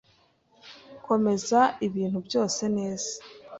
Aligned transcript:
Komeza 1.05 1.59
ibintu 1.87 2.19
byose 2.27 2.61
neza 2.77 3.11